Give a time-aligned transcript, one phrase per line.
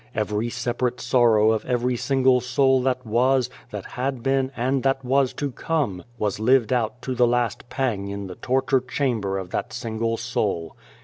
[0.15, 5.31] Every separate sorrow of every single soul that was, that had been, and that was
[5.33, 9.73] to come, was lived out to the last pang in the torture chamber of that
[9.73, 10.75] single soul.